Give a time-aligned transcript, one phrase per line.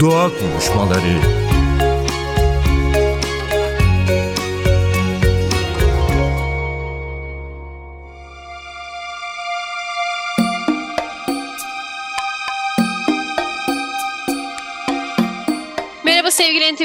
[0.00, 1.18] Doğa Konuşmaları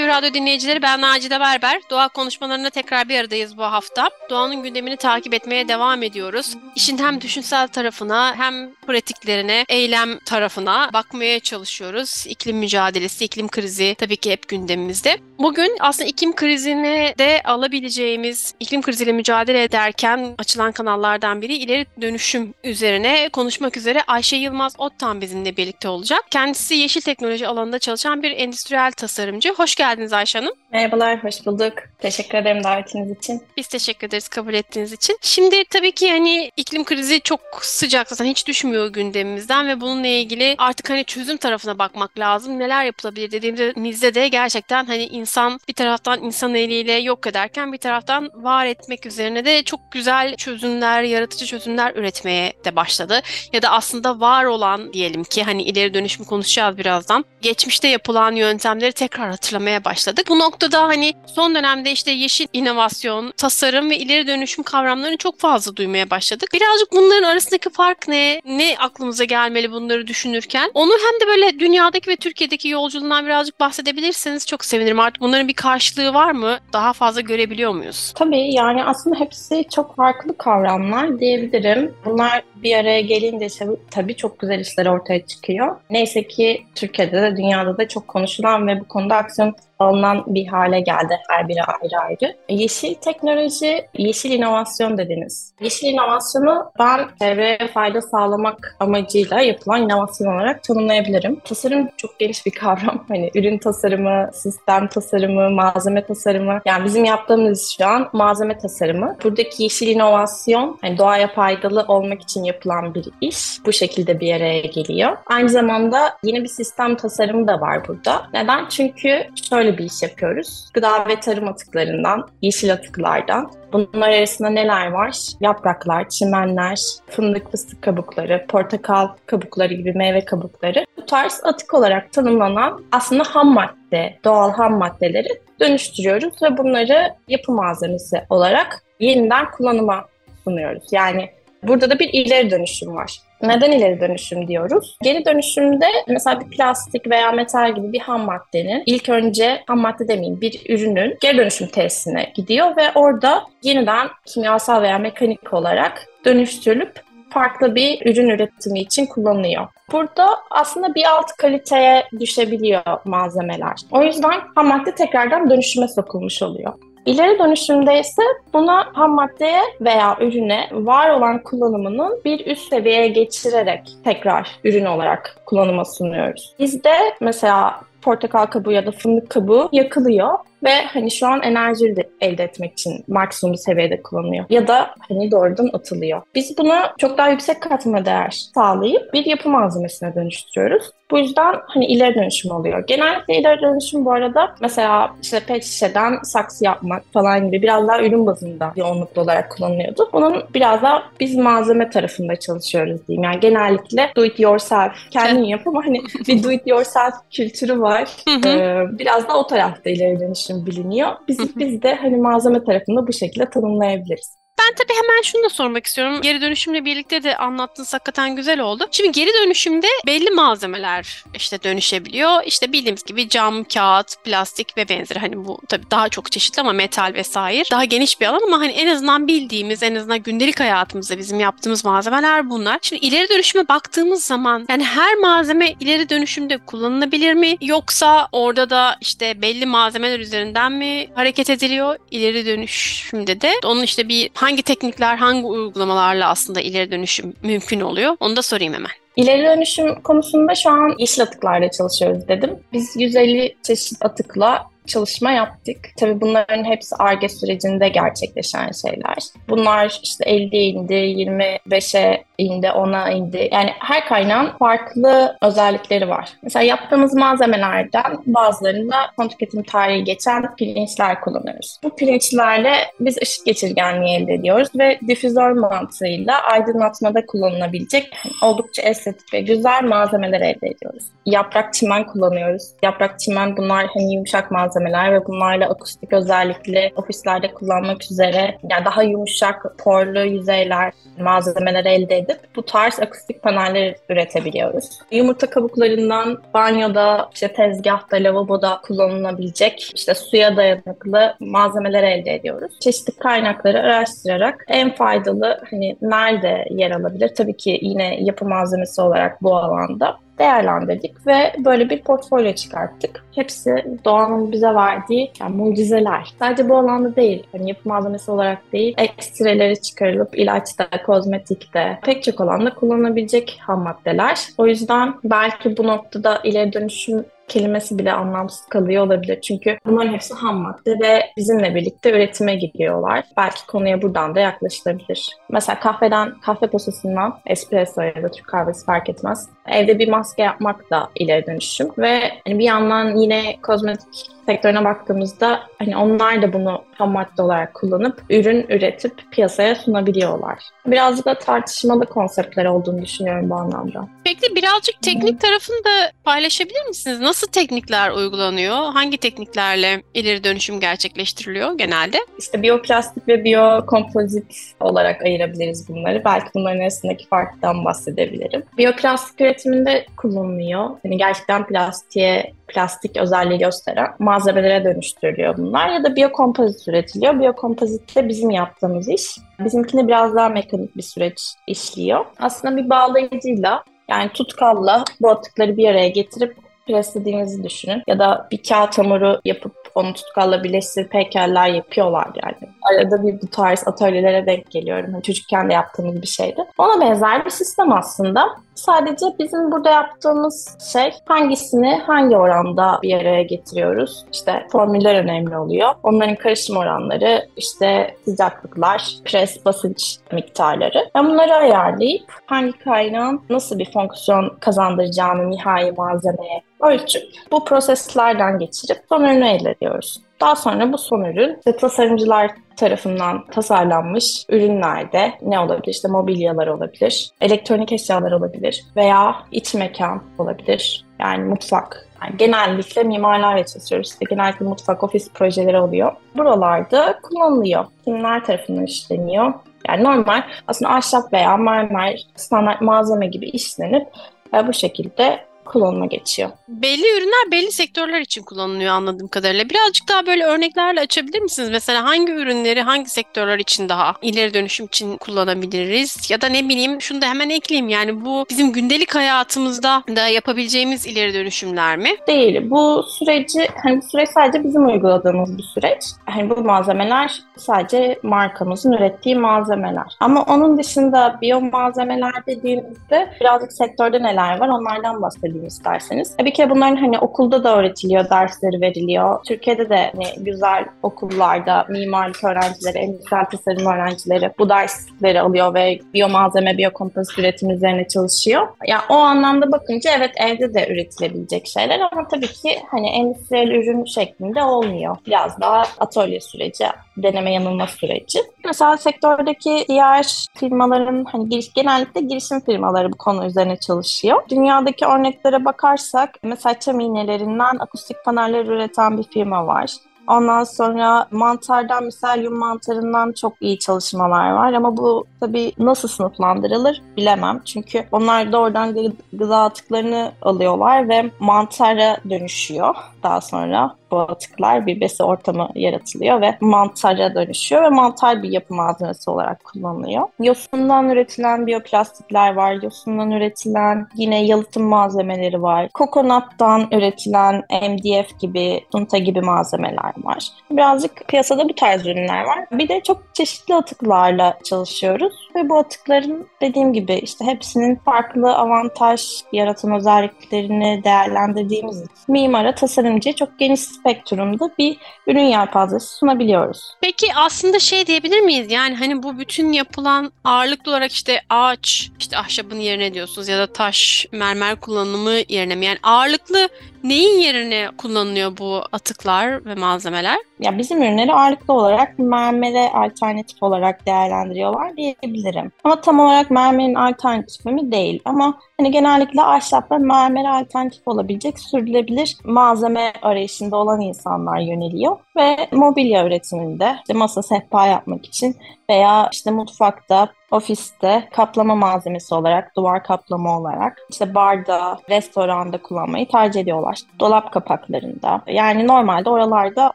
[0.09, 1.81] Radyo dinleyicileri ben Nacide Berber.
[1.89, 4.09] Doğa konuşmalarına tekrar bir aradayız bu hafta.
[4.29, 6.57] Doğanın gündemini takip etmeye devam ediyoruz.
[6.75, 12.25] İşin hem düşünsel tarafına hem pratiklerine, eylem tarafına bakmaya çalışıyoruz.
[12.27, 15.17] İklim mücadelesi, iklim krizi tabii ki hep gündemimizde.
[15.39, 22.53] Bugün aslında iklim krizine de alabileceğimiz, iklim kriziyle mücadele ederken açılan kanallardan biri ileri dönüşüm
[22.63, 26.25] üzerine konuşmak üzere Ayşe Yılmaz Ottan bizimle birlikte olacak.
[26.31, 29.53] Kendisi yeşil teknoloji alanında çalışan bir endüstriyel tasarımcı.
[29.53, 30.53] Hoş geldiniz Ayşe Hanım.
[30.73, 31.73] Merhabalar, hoş bulduk.
[31.99, 33.43] Teşekkür ederim davetiniz için.
[33.57, 35.17] Biz teşekkür ederiz kabul ettiğiniz için.
[35.21, 40.55] Şimdi tabii ki hani iklim krizi çok sıcak zaten hiç düşmüyor gündemimizden ve bununla ilgili
[40.57, 42.59] artık hani çözüm tarafına bakmak lazım.
[42.59, 48.29] Neler yapılabilir dediğimizde de gerçekten hani insan bir taraftan insan eliyle yok ederken bir taraftan
[48.33, 53.21] var etmek üzerine de çok güzel çözümler, yaratıcı çözümler üretmeye de başladı.
[53.53, 57.25] Ya da aslında var olan diyelim ki hani ileri dönüşümü konuşacağız birazdan.
[57.41, 60.25] Geçmişte yapılan yöntemleri tekrar hatırlamaya başladık.
[60.29, 65.75] Bu noktada hani son dönemde işte yeşil inovasyon, tasarım ve ileri dönüşüm kavramlarını çok fazla
[65.75, 66.49] duymaya başladık.
[66.53, 68.41] Birazcık bunların arasındaki fark ne?
[68.45, 70.71] Ne aklımıza gelmeli bunları düşünürken?
[70.73, 74.99] Onu hem de böyle dünyadaki ve Türkiye'deki yolculuğundan birazcık bahsedebilirseniz çok sevinirim.
[74.99, 76.57] Artık bunların bir karşılığı var mı?
[76.73, 78.13] Daha fazla görebiliyor muyuz?
[78.15, 81.93] Tabii yani aslında hepsi çok farklı kavramlar diyebilirim.
[82.05, 83.47] Bunlar bir araya gelince
[83.91, 85.77] tabii çok güzel işler ortaya çıkıyor.
[85.89, 90.79] Neyse ki Türkiye'de de dünyada da çok konuşulan ve bu konuda aksiyon alınan bir hale
[90.79, 92.35] geldi her biri ayrı ayrı.
[92.49, 95.53] Yeşil teknoloji, yeşil inovasyon dediniz.
[95.61, 101.39] Yeşil inovasyonu ben çevreye fayda sağlamak amacıyla yapılan inovasyon olarak tanımlayabilirim.
[101.39, 102.99] Tasarım çok geniş bir kavram.
[103.09, 106.61] Hani ürün tasarımı, sistem tasarımı, malzeme tasarımı.
[106.65, 109.17] Yani bizim yaptığımız şu an malzeme tasarımı.
[109.23, 113.65] Buradaki yeşil inovasyon hani doğaya faydalı olmak için yapılan bir iş.
[113.65, 115.17] Bu şekilde bir araya geliyor.
[115.25, 118.27] Aynı zamanda yeni bir sistem tasarımı da var burada.
[118.33, 118.69] Neden?
[118.69, 120.69] Çünkü şöyle bir iş yapıyoruz.
[120.73, 123.51] Gıda ve tarım atıklarından, yeşil atıklardan.
[123.73, 125.17] Bunlar arasında neler var?
[125.41, 130.85] Yapraklar, çimenler, fındık fıstık kabukları, portakal kabukları gibi meyve kabukları.
[130.97, 137.51] Bu tarz atık olarak tanımlanan aslında ham madde, doğal ham maddeleri dönüştürüyoruz ve bunları yapı
[137.51, 140.05] malzemesi olarak yeniden kullanıma
[140.43, 140.83] sunuyoruz.
[140.91, 141.29] Yani
[141.63, 143.19] burada da bir ileri dönüşüm var.
[143.41, 144.97] Neden ileri dönüşüm diyoruz?
[145.01, 150.07] Geri dönüşümde mesela bir plastik veya metal gibi bir ham maddenin ilk önce ham madde
[150.07, 157.09] demeyeyim bir ürünün geri dönüşüm tesisine gidiyor ve orada yeniden kimyasal veya mekanik olarak dönüştürülüp
[157.29, 159.67] farklı bir ürün üretimi için kullanılıyor.
[159.91, 163.75] Burada aslında bir alt kaliteye düşebiliyor malzemeler.
[163.91, 166.73] O yüzden ham madde tekrardan dönüşüme sokulmuş oluyor.
[167.09, 168.21] İleri dönüşümde ise
[168.53, 175.35] buna ham maddeye veya ürüne var olan kullanımının bir üst seviyeye geçirerek tekrar ürün olarak
[175.45, 176.53] kullanıma sunuyoruz.
[176.59, 182.43] Bizde mesela portakal kabuğu ya da fındık kabuğu yakılıyor ve hani şu an enerji elde
[182.43, 184.45] etmek için maksimum seviyede kullanılıyor.
[184.49, 186.21] Ya da hani doğrudan atılıyor.
[186.35, 190.91] Biz bunu çok daha yüksek katma değer sağlayıp bir yapı malzemesine dönüştürüyoruz.
[191.11, 192.87] Bu yüzden hani ileri dönüşüm oluyor.
[192.87, 198.01] Genellikle ileri dönüşüm bu arada mesela işte pet şişeden saksı yapmak falan gibi biraz daha
[198.01, 200.09] ürün bazında yoğunluklu olarak kullanılıyordu.
[200.13, 203.23] Bunun biraz daha biz malzeme tarafında çalışıyoruz diyeyim.
[203.23, 208.09] Yani genellikle do it yourself kendin yap ama hani bir do it yourself kültürü var.
[208.45, 211.11] ee, biraz da o tarafta ileri dönüşüm biliniyor.
[211.27, 214.38] Biz, biz de hani malzeme tarafında bu şekilde tanımlayabiliriz.
[214.69, 216.21] Ben tabii hemen şunu da sormak istiyorum.
[216.21, 218.87] Geri dönüşümle birlikte de anlattığınız hakikaten güzel oldu.
[218.91, 222.43] Şimdi geri dönüşümde belli malzemeler işte dönüşebiliyor.
[222.45, 225.19] İşte bildiğimiz gibi cam, kağıt, plastik ve benzeri.
[225.19, 227.63] Hani bu tabii daha çok çeşitli ama metal vesaire.
[227.71, 231.85] Daha geniş bir alan ama hani en azından bildiğimiz, en azından gündelik hayatımızda bizim yaptığımız
[231.85, 232.79] malzemeler bunlar.
[232.81, 237.57] Şimdi ileri dönüşüme baktığımız zaman yani her malzeme ileri dönüşümde kullanılabilir mi?
[237.61, 241.97] Yoksa orada da işte belli malzemeler üzerinden mi hareket ediliyor?
[242.11, 248.17] İleri dönüşümde de onun işte bir hangi teknikler, hangi uygulamalarla aslında ileri dönüşüm mümkün oluyor?
[248.19, 248.91] Onu da sorayım hemen.
[249.15, 252.59] İleri dönüşüm konusunda şu an yeşil atıklarla çalışıyoruz dedim.
[252.73, 255.77] Biz 150 çeşit atıkla çalışma yaptık.
[255.99, 259.17] Tabii bunların hepsi ARGE sürecinde gerçekleşen şeyler.
[259.49, 263.49] Bunlar işte 50'ye indi, 25'e indi, 10'a indi.
[263.51, 266.29] Yani her kaynağın farklı özellikleri var.
[266.43, 271.79] Mesela yaptığımız malzemelerden bazılarında son tüketim tarihi geçen pirinçler kullanıyoruz.
[271.83, 278.13] Bu pirinçlerle biz ışık geçirgenliği elde ediyoruz ve difüzör mantığıyla aydınlatmada kullanılabilecek
[278.43, 281.03] oldukça estetik ve güzel malzemeler elde ediyoruz.
[281.25, 282.63] Yaprak çimen kullanıyoruz.
[282.83, 289.03] Yaprak çimen bunlar hani yumuşak malzemeler ve bunlarla akustik özellikli ofislerde kullanmak üzere yani daha
[289.03, 294.89] yumuşak porlu yüzeyler malzemeler elde edip bu tarz akustik paneller üretebiliyoruz.
[295.11, 302.71] Yumurta kabuklarından banyoda, işte tezgahta, lavaboda kullanılabilecek işte suya dayanıklı malzemeler elde ediyoruz.
[302.79, 307.35] Çeşitli kaynakları araştırarak en faydalı hani nerede yer alabilir?
[307.35, 313.25] Tabii ki yine yapı malzemesi olarak bu alanda değerlendirdik ve böyle bir portfolyo çıkarttık.
[313.35, 316.33] Hepsi doğanın bize verdiği yani mucizeler.
[316.39, 322.41] Sadece bu alanda değil, hani yapı malzemesi olarak değil, ekstreleri çıkarılıp ilaçta, kozmetikte, pek çok
[322.41, 324.39] alanda kullanılabilecek ham maddeler.
[324.57, 329.41] O yüzden belki bu noktada ileri dönüşüm kelimesi bile anlamsız kalıyor olabilir.
[329.41, 333.25] Çünkü bunların hepsi ham madde ve bizimle birlikte üretime gidiyorlar.
[333.37, 335.37] Belki konuya buradan da yaklaşılabilir.
[335.49, 339.49] Mesela kahveden, kahve posasından espresso ya da Türk kahvesi fark etmez.
[339.67, 345.59] Evde bir maske yapmak da ileri dönüşüm ve hani bir yandan yine kozmetik sektörüne baktığımızda
[345.79, 350.63] hani onlar da bunu ham madde olarak kullanıp ürün üretip piyasaya sunabiliyorlar.
[350.85, 354.07] Birazcık da tartışmalı konseptler olduğunu düşünüyorum bu anlamda.
[354.23, 357.19] Peki birazcık teknik tarafını da paylaşabilir misiniz?
[357.19, 358.75] Nasıl teknikler uygulanıyor?
[358.75, 362.17] Hangi tekniklerle ileri dönüşüm gerçekleştiriliyor genelde?
[362.39, 366.21] İşte biyoplastik ve biyokompozit olarak ayırabiliriz bunları.
[366.25, 368.63] Belki bunların arasındaki farktan bahsedebilirim.
[368.77, 370.89] Biyoplastik üretiminde kullanılıyor.
[371.03, 374.07] Yani gerçekten plastiğe plastik özelliği gösteren
[374.39, 377.39] malzemelere dönüştürülüyor bunlar ya da biyokompozit üretiliyor.
[377.39, 379.37] Biyokompozit de bizim yaptığımız iş.
[379.59, 382.25] Bizimkine biraz daha mekanik bir süreç işliyor.
[382.39, 386.55] Aslında bir bağlayıcıyla yani tutkalla bu atıkları bir araya getirip
[386.89, 388.03] preslediğinizi düşünün.
[388.07, 392.73] Ya da bir kağıt hamuru yapıp onu tutkalla birleştirip heykeller yapıyorlar yani.
[392.81, 395.11] Arada bir bu tarz atölyelere denk geliyorum.
[395.13, 396.65] Yani çocukken de yaptığımız bir şeydi.
[396.77, 398.45] Ona benzer bir sistem aslında.
[398.75, 404.25] Sadece bizim burada yaptığımız şey hangisini hangi oranda bir araya getiriyoruz.
[404.33, 405.89] İşte formüller önemli oluyor.
[406.03, 411.09] Onların karışım oranları, işte sıcaklıklar, pres basınç miktarları.
[411.15, 418.97] Ben bunları ayarlayıp hangi kaynağın nasıl bir fonksiyon kazandıracağını nihai malzemeye ölçüp bu proseslerden geçirip
[419.09, 420.21] son ürünü elde ediyoruz.
[420.39, 425.93] Daha sonra bu son ürün işte tasarımcılar tarafından tasarlanmış ürünlerde ne olabilir?
[425.93, 431.05] İşte mobilyalar olabilir, elektronik eşyalar olabilir veya iç mekan olabilir.
[431.19, 432.07] Yani mutfak.
[432.21, 434.11] Yani genellikle mimarlarla çalışıyoruz.
[434.11, 436.11] İşte genellikle mutfak, ofis projeleri oluyor.
[436.37, 437.85] Buralarda kullanılıyor.
[438.05, 439.53] Kimler tarafından işleniyor?
[439.87, 444.07] Yani normal aslında ahşap veya mermer standart malzeme gibi işlenip
[444.53, 446.49] e, bu şekilde kullanıma geçiyor.
[446.67, 449.69] Belli ürünler belli sektörler için kullanılıyor anladığım kadarıyla.
[449.69, 451.69] Birazcık daha böyle örneklerle açabilir misiniz?
[451.69, 456.31] Mesela hangi ürünleri hangi sektörler için daha ileri dönüşüm için kullanabiliriz?
[456.31, 461.07] Ya da ne bileyim şunu da hemen ekleyeyim yani bu bizim gündelik hayatımızda da yapabileceğimiz
[461.07, 462.09] ileri dönüşümler mi?
[462.27, 462.69] Değil.
[462.69, 466.03] Bu süreci hani süreç sadece bizim uyguladığımız bir süreç.
[466.25, 470.15] Hani bu malzemeler sadece markamızın ürettiği malzemeler.
[470.19, 476.35] Ama onun dışında biyo malzemeler dediğimizde birazcık sektörde neler var onlardan bahsedeyim bahsedeyim isterseniz.
[476.45, 479.43] Bir kere bunların hani okulda da öğretiliyor, dersleri veriliyor.
[479.43, 486.77] Türkiye'de de hani güzel okullarda mimarlık öğrencileri, endüstriyel tasarım öğrencileri bu dersleri alıyor ve biyomalzeme,
[486.77, 488.61] biyokompozit üretim üzerine çalışıyor.
[488.61, 493.67] Ya yani o anlamda bakınca evet evde de üretilebilecek şeyler ama tabii ki hani endüstriyel
[493.67, 495.17] ürün şeklinde olmuyor.
[495.27, 496.85] Biraz daha atölye süreci,
[497.17, 498.39] deneme yanılma süreci.
[498.65, 504.41] Mesela sektördeki diğer firmaların hani giriş, genellikle girişim firmaları bu konu üzerine çalışıyor.
[504.49, 505.05] Dünyadaki
[505.49, 509.91] örneklere bakarsak mesela çam iğnelerinden akustik paneller üreten bir firma var.
[510.27, 517.61] Ondan sonra mantardan, miselyum mantarından çok iyi çalışmalar var ama bu tabii nasıl sınıflandırılır bilemem.
[517.65, 518.95] Çünkü onlar doğrudan
[519.33, 526.57] gıda atıklarını alıyorlar ve mantara dönüşüyor daha sonra bu atıklar bir besi ortamı yaratılıyor ve
[526.61, 530.27] mantara dönüşüyor ve mantar bir yapı malzemesi olarak kullanılıyor.
[530.39, 532.77] Yosundan üretilen biyoplastikler var.
[532.83, 535.89] Yosundan üretilen yine yalıtım malzemeleri var.
[535.93, 540.47] Kokonattan üretilen MDF gibi, sunta gibi malzemeler var.
[540.71, 542.65] Birazcık piyasada bu tarz ürünler var.
[542.71, 549.21] Bir de çok çeşitli atıklarla çalışıyoruz ve bu atıkların dediğim gibi işte hepsinin farklı avantaj
[549.53, 556.93] yaratan özelliklerini değerlendirdiğimiz mimara, tasarımcıya çok geniş spektrumda bir ürün yelpazesi sunabiliyoruz.
[557.01, 558.71] Peki aslında şey diyebilir miyiz?
[558.71, 563.73] Yani hani bu bütün yapılan ağırlıklı olarak işte ağaç, işte ahşabın yerine diyorsunuz ya da
[563.73, 565.85] taş, mermer kullanımı yerine mi?
[565.85, 566.69] Yani ağırlıklı
[567.03, 570.48] neyin yerine kullanılıyor bu atıklar ve malzemeler?
[570.59, 575.71] Ya bizim ürünleri ağırlıklı olarak mermere alternatif olarak değerlendiriyorlar diyebilirim.
[575.83, 578.21] Ama tam olarak mermerin alternatifi mi değil.
[578.25, 585.17] Ama hani genellikle ahşap ve mermere alternatif olabilecek sürdürülebilir malzeme arayışında olan insanlar yöneliyor.
[585.37, 588.55] Ve mobilya üretiminde işte masa sehpa yapmak için
[588.89, 596.61] veya işte mutfakta, ofiste kaplama malzemesi olarak, duvar kaplama olarak, işte barda, restoranda kullanmayı tercih
[596.61, 596.99] ediyorlar.
[597.19, 598.41] Dolap kapaklarında.
[598.47, 599.91] Yani normalde oralarda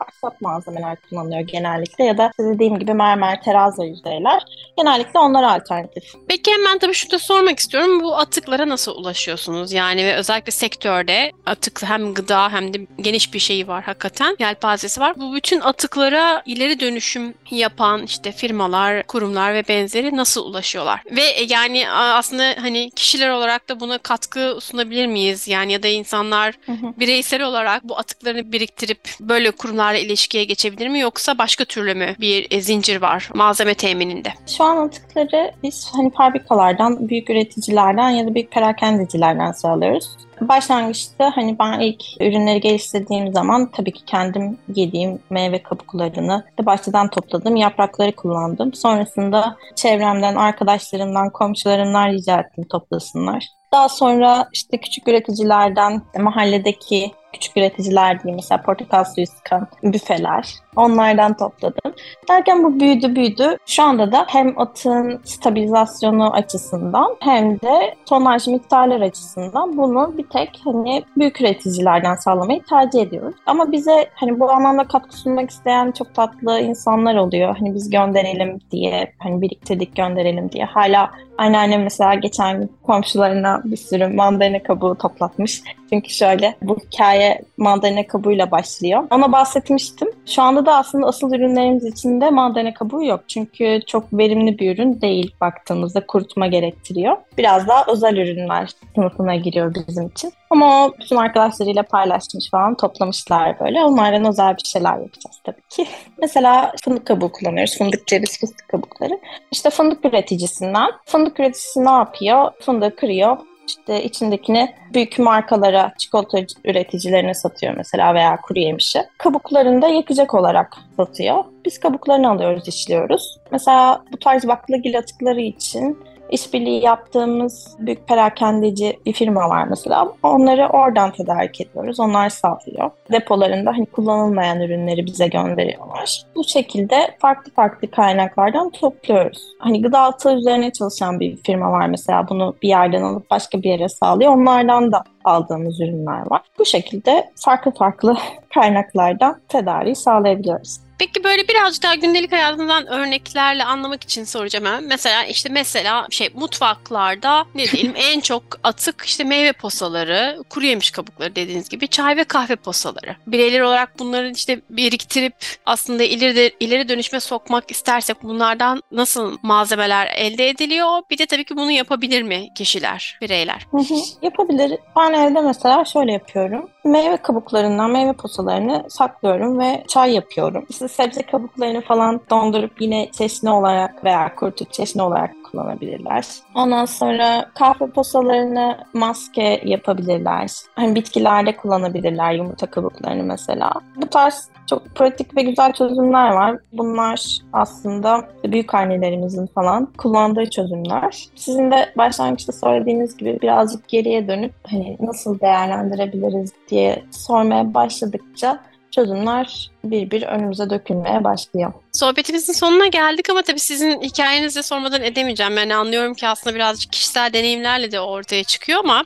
[0.00, 4.42] ahşap malzemeler kullanılıyor genellikle ya da dediğim gibi mermer, terazi yüzeyler.
[4.76, 6.04] Genellikle onlar alternatif.
[6.28, 8.00] Peki hemen tabii şunu da sormak istiyorum.
[8.00, 9.72] Bu atıklara nasıl ulaşıyorsunuz?
[9.72, 14.36] Yani ve özellikle sektörde atık hem gıda hem de geniş bir şeyi var hakikaten.
[14.38, 15.12] Yelpazesi var.
[15.16, 21.00] Bu bütün atıklara ileri dönüşüm yapan işte firmalar, kurumlar ve benzeri nasıl ulaşıyorlar?
[21.10, 25.48] Ve yani aslında hani kişiler olarak da buna katkı sunabilir miyiz?
[25.48, 26.94] Yani ya da insanlar hı hı.
[26.96, 31.00] bireysel olarak bu atıklarını biriktirip böyle kurumlarla ilişkiye geçebilir mi?
[31.00, 34.32] Yoksa başka türlü mü bir e, zincir var malzeme temininde?
[34.56, 40.16] Şu an atıkları biz hani fabrikalardan, büyük üreticilerden ya da büyük perakendecilerden sağlıyoruz.
[40.40, 47.08] Başlangıçta hani ben ilk ürünleri geliştirdiğim zaman tabii ki kendim yediğim meyve kabuklarını de bahçeden
[47.10, 48.74] topladım, yaprakları kullandım.
[48.74, 53.46] Sonrasında çevremden, arkadaşlarımdan, komşularımdan rica ettim toplasınlar.
[53.72, 60.54] Daha sonra işte küçük üreticilerden, mahalledeki küçük üreticiler diyeyim mesela portakal suyu sıkan büfeler.
[60.76, 61.92] Onlardan topladım.
[62.28, 63.56] Derken bu büyüdü büyüdü.
[63.66, 70.60] Şu anda da hem atın stabilizasyonu açısından hem de tonaj miktarlar açısından bunu bir tek
[70.64, 73.34] hani büyük üreticilerden sağlamayı tercih ediyoruz.
[73.46, 77.56] Ama bize hani bu anlamda katkı sunmak isteyen çok tatlı insanlar oluyor.
[77.58, 80.64] Hani biz gönderelim diye, hani biriktirdik gönderelim diye.
[80.64, 85.62] Hala anneannem mesela geçen gün komşularına bir sürü mandalina kabuğu toplatmış.
[85.92, 89.04] Çünkü şöyle bu hikaye mandalina kabuğuyla başlıyor.
[89.10, 90.08] Ona bahsetmiştim.
[90.26, 93.20] Şu anda da aslında asıl ürünlerimiz içinde mandalina kabuğu yok.
[93.28, 97.16] Çünkü çok verimli bir ürün değil baktığımızda kurutma gerektiriyor.
[97.38, 100.32] Biraz daha özel ürünler sınıfına giriyor bizim için.
[100.54, 103.84] Ama o bütün arkadaşlarıyla paylaşmış falan toplamışlar böyle.
[103.84, 105.86] Onlardan özel bir şeyler yapacağız tabii ki.
[106.18, 107.78] Mesela fındık kabuğu kullanıyoruz.
[107.78, 109.20] Fındık ceviz fıstık kabukları.
[109.52, 110.90] İşte fındık üreticisinden.
[111.06, 112.50] Fındık üreticisi ne yapıyor?
[112.60, 119.02] Fındığı kırıyor işte içindekini büyük markalara, çikolata üreticilerine satıyor mesela veya kuru yemişi.
[119.18, 121.44] Kabuklarını da yakacak olarak satıyor.
[121.64, 123.38] Biz kabuklarını alıyoruz, işliyoruz.
[123.52, 125.98] Mesela bu tarz baklagil atıkları için
[126.34, 130.12] işbirliği yaptığımız büyük perakendeci bir firma var mesela.
[130.22, 132.00] Onları oradan tedarik ediyoruz.
[132.00, 132.90] Onlar sağlıyor.
[133.12, 136.22] Depolarında hani kullanılmayan ürünleri bize gönderiyorlar.
[136.36, 139.42] Bu şekilde farklı farklı kaynaklardan topluyoruz.
[139.58, 142.28] Hani gıda atığı üzerine çalışan bir firma var mesela.
[142.28, 144.32] Bunu bir yerden alıp başka bir yere sağlıyor.
[144.32, 146.40] Onlardan da aldığımız ürünler var.
[146.58, 148.16] Bu şekilde farklı farklı
[148.54, 150.83] kaynaklardan tedariği sağlayabiliyoruz.
[151.04, 154.84] Peki böyle birazcık daha gündelik hayatından örneklerle anlamak için soracağım ben.
[154.84, 160.90] Mesela işte mesela şey mutfaklarda ne diyelim en çok atık işte meyve posaları, kuru yemiş
[160.90, 163.16] kabukları dediğiniz gibi çay ve kahve posaları.
[163.26, 165.34] Bireyler olarak bunları işte biriktirip
[165.66, 171.02] aslında ileri ileri dönüşme sokmak istersek bunlardan nasıl malzemeler elde ediliyor?
[171.10, 173.66] Bir de tabii ki bunu yapabilir mi kişiler, bireyler?
[173.70, 174.78] Hı hı, yapabilir.
[174.96, 176.70] Ben evde mesela şöyle yapıyorum.
[176.84, 180.66] Meyve kabuklarından meyve posalarını saklıyorum ve çay yapıyorum.
[180.68, 186.26] İşte sebze kabuklarını falan dondurup yine çeşni olarak veya kurutup çeşni olarak kullanabilirler.
[186.54, 190.50] Ondan sonra kahve posalarını maske yapabilirler.
[190.74, 193.72] Hani bitkilerde kullanabilirler yumurta kabuklarını mesela.
[193.96, 196.58] Bu tarz çok pratik ve güzel çözümler var.
[196.72, 201.26] Bunlar aslında büyük annelerimizin falan kullandığı çözümler.
[201.34, 208.60] Sizin de başlangıçta söylediğiniz gibi birazcık geriye dönüp hani nasıl değerlendirebiliriz diye sormaya başladıkça
[208.94, 211.72] çözümler bir bir önümüze dökülmeye başlıyor.
[211.92, 215.56] Sohbetimizin sonuna geldik ama tabii sizin hikayenizi sormadan edemeyeceğim.
[215.56, 219.04] Yani anlıyorum ki aslında birazcık kişisel deneyimlerle de ortaya çıkıyor ama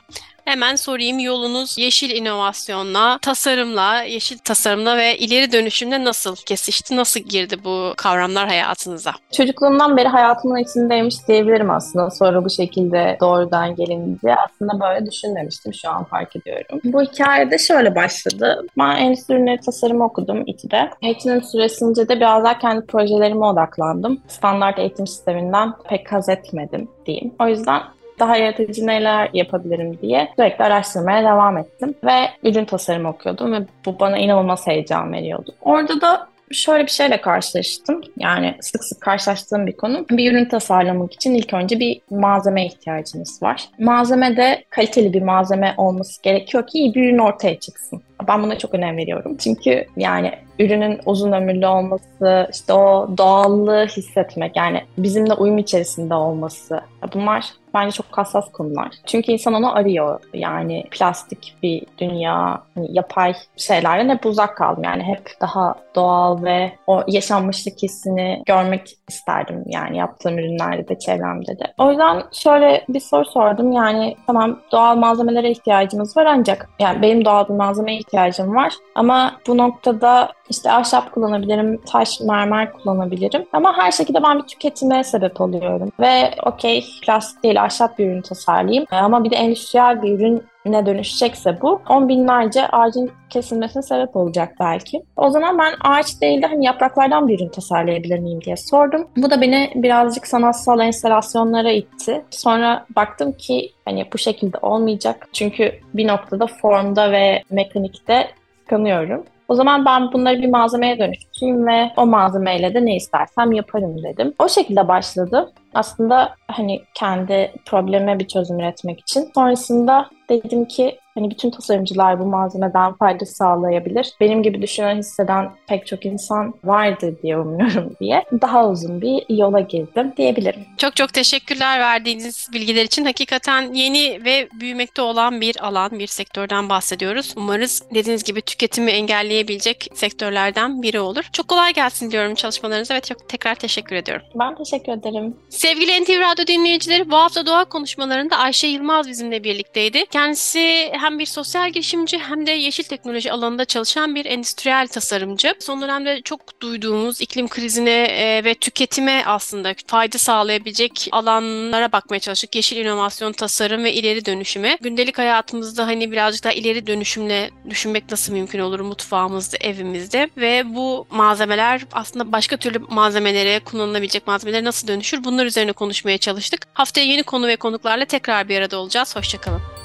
[0.49, 6.95] hemen sorayım yolunuz yeşil inovasyonla, tasarımla, yeşil tasarımla ve ileri dönüşümle nasıl kesişti?
[6.95, 9.11] Nasıl girdi bu kavramlar hayatınıza?
[9.37, 12.09] Çocukluğumdan beri hayatımın içindeymiş diyebilirim aslında.
[12.09, 15.73] Sonra bu şekilde doğrudan gelince aslında böyle düşünmemiştim.
[15.73, 16.79] Şu an fark ediyorum.
[16.83, 18.65] Bu hikayede şöyle başladı.
[18.77, 20.89] Ben endüstri ürünleri tasarımı okudum İTÜ'de.
[21.01, 24.21] Eğitimim süresince de biraz daha kendi projelerime odaklandım.
[24.27, 27.33] Standart eğitim sisteminden pek haz etmedim diyeyim.
[27.39, 27.81] O yüzden
[28.19, 31.95] daha yaratıcı neler yapabilirim diye sürekli araştırmaya devam ettim.
[32.03, 35.55] Ve ürün tasarımı okuyordum ve bu bana inanılmaz heyecan veriyordu.
[35.61, 38.01] Orada da şöyle bir şeyle karşılaştım.
[38.17, 40.05] Yani sık sık karşılaştığım bir konu.
[40.09, 43.69] Bir ürün tasarlamak için ilk önce bir malzeme ihtiyacınız var.
[43.79, 48.01] Malzeme de kaliteli bir malzeme olması gerekiyor ki iyi bir ürün ortaya çıksın.
[48.27, 49.37] Ben buna çok önem veriyorum.
[49.37, 56.81] Çünkü yani ürünün uzun ömürlü olması, işte o doğallığı hissetmek yani bizimle uyum içerisinde olması.
[57.13, 58.89] Bunlar bence çok hassas konular.
[59.05, 60.19] Çünkü insan onu arıyor.
[60.33, 64.83] Yani plastik bir dünya, hani yapay şeylerden hep uzak kaldım.
[64.83, 69.63] Yani hep daha doğal ve o yaşanmışlık hissini görmek isterdim.
[69.65, 71.73] Yani yaptığım ürünlerde de çevremde de.
[71.77, 73.71] O yüzden şöyle bir soru sordum.
[73.71, 78.73] Yani tamam doğal malzemelere ihtiyacımız var ancak yani benim doğal bir malzemeye ihtiyacım var.
[78.95, 83.45] Ama bu noktada işte ahşap kullanabilirim, taş, mermer kullanabilirim.
[83.53, 85.91] Ama her şekilde ben bir tüketime sebep oluyorum.
[85.99, 88.85] Ve okey plastik değil ahşap bir ürün tasarlayayım.
[88.91, 94.55] Ama bir de endüstriyel bir ürün ne dönüşecekse bu on binlerce ağacın kesilmesine sebep olacak
[94.59, 95.03] belki.
[95.17, 99.07] O zaman ben ağaç değil de hani yapraklardan bir ürün tasarlayabilir miyim diye sordum.
[99.17, 102.21] Bu da beni birazcık sanatsal enstalasyonlara itti.
[102.29, 105.27] Sonra baktım ki hani bu şekilde olmayacak.
[105.33, 108.27] Çünkü bir noktada formda ve mekanikte
[108.59, 109.23] tıkanıyorum.
[109.49, 114.33] O zaman ben bunları bir malzemeye dönüştüreyim ve o malzemeyle de ne istersem yaparım dedim.
[114.39, 115.53] O şekilde başladı.
[115.73, 119.29] Aslında hani kendi probleme bir çözüm üretmek için.
[119.35, 124.13] Sonrasında dedim ki hani bütün tasarımcılar bu malzemeden fayda sağlayabilir.
[124.19, 129.59] Benim gibi düşünen, hisseden pek çok insan vardır diye umuyorum diye daha uzun bir yola
[129.59, 130.65] girdim diyebilirim.
[130.77, 133.05] Çok çok teşekkürler verdiğiniz bilgiler için.
[133.05, 137.33] Hakikaten yeni ve büyümekte olan bir alan, bir sektörden bahsediyoruz.
[137.37, 141.23] Umarız dediğiniz gibi tüketimi engelleyebilecek sektörlerden biri olur.
[141.33, 144.25] Çok kolay gelsin diyorum çalışmalarınıza ve çok tekrar teşekkür ediyorum.
[144.35, 145.35] Ben teşekkür ederim.
[145.49, 150.05] Sevgili NTV Radyo dinleyicileri bu hafta doğa konuşmalarında Ayşe Yılmaz bizimle birlikteydi.
[150.05, 155.53] Kendisi hem bir sosyal girişimci hem de yeşil teknoloji alanında çalışan bir endüstriyel tasarımcı.
[155.59, 162.55] Son dönemde çok duyduğumuz iklim krizine e, ve tüketime aslında fayda sağlayabilecek alanlara bakmaya çalıştık.
[162.55, 164.77] Yeşil inovasyon, tasarım ve ileri dönüşüme.
[164.81, 171.07] Gündelik hayatımızda hani birazcık daha ileri dönüşümle düşünmek nasıl mümkün olur mutfağımızda, evimizde ve bu
[171.09, 175.23] malzemeler aslında başka türlü malzemelere, kullanılabilecek malzemelere nasıl dönüşür?
[175.23, 176.67] Bunlar üzerine konuşmaya çalıştık.
[176.73, 179.15] Haftaya yeni konu ve konuklarla tekrar bir arada olacağız.
[179.15, 179.78] Hoşçakalın.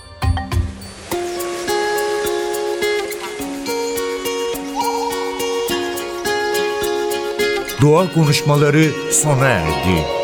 [7.84, 10.23] Doğa konuşmaları sona erdi.